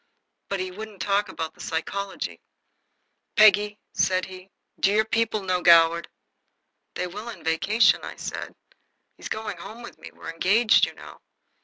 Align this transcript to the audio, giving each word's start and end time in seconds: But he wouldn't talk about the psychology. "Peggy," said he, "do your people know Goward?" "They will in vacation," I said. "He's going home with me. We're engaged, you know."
But 0.49 0.59
he 0.59 0.71
wouldn't 0.71 0.99
talk 0.99 1.29
about 1.29 1.53
the 1.53 1.61
psychology. 1.61 2.41
"Peggy," 3.35 3.77
said 3.93 4.25
he, 4.25 4.49
"do 4.79 4.91
your 4.91 5.05
people 5.05 5.43
know 5.43 5.61
Goward?" 5.61 6.07
"They 6.95 7.05
will 7.05 7.29
in 7.29 7.43
vacation," 7.43 7.99
I 8.03 8.15
said. 8.15 8.55
"He's 9.17 9.29
going 9.29 9.57
home 9.57 9.83
with 9.83 9.99
me. 9.99 10.09
We're 10.11 10.33
engaged, 10.33 10.87
you 10.87 10.95
know." 10.95 11.21